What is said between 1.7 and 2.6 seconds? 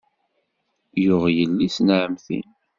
n ɛemmti.